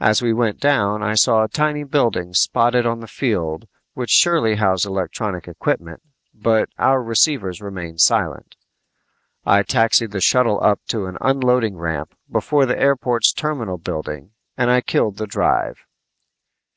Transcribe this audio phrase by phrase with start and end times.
[0.00, 4.84] As we went down I saw tiny buildings spotted on the field which surely housed
[4.84, 6.02] electronic equipment,
[6.34, 8.56] but our receivers remained silent.
[9.46, 14.72] I taxied the shuttle up to an unloading ramp before the airport's terminal building and
[14.72, 15.86] I killed the drive.